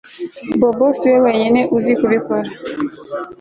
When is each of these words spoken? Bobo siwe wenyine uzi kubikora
Bobo 0.59 0.87
siwe 0.99 1.17
wenyine 1.25 1.61
uzi 1.77 1.93
kubikora 1.99 2.49